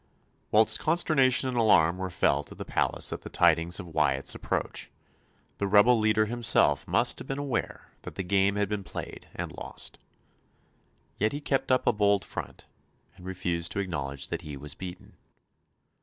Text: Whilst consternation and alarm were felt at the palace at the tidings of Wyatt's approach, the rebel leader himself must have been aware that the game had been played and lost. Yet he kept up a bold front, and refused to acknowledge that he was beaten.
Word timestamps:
Whilst 0.49 0.79
consternation 0.79 1.47
and 1.47 1.55
alarm 1.55 1.99
were 1.99 2.09
felt 2.09 2.51
at 2.51 2.57
the 2.57 2.65
palace 2.65 3.13
at 3.13 3.21
the 3.21 3.29
tidings 3.29 3.79
of 3.79 3.85
Wyatt's 3.85 4.33
approach, 4.33 4.89
the 5.59 5.67
rebel 5.67 5.95
leader 5.95 6.25
himself 6.25 6.87
must 6.87 7.19
have 7.19 7.27
been 7.27 7.37
aware 7.37 7.91
that 8.01 8.15
the 8.15 8.23
game 8.23 8.55
had 8.55 8.67
been 8.67 8.83
played 8.83 9.29
and 9.35 9.51
lost. 9.55 9.99
Yet 11.19 11.33
he 11.33 11.39
kept 11.39 11.71
up 11.71 11.85
a 11.85 11.93
bold 11.93 12.25
front, 12.25 12.65
and 13.15 13.27
refused 13.27 13.71
to 13.73 13.79
acknowledge 13.79 14.29
that 14.29 14.41
he 14.41 14.57
was 14.57 14.73
beaten. 14.73 15.17